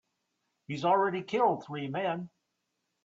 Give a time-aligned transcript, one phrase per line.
[0.67, 2.31] He's already killed three men.